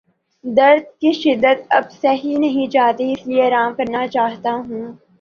درد 0.43 0.83
کی 0.99 1.11
شدت 1.13 1.59
اب 1.69 1.91
سہی 1.93 2.35
نہیں 2.37 2.67
جاتی 2.71 3.11
اس 3.11 3.25
لیے 3.27 3.45
آرام 3.45 3.73
کرنا 3.75 4.05
چاہتا 4.07 4.53
ہوں 4.59 4.91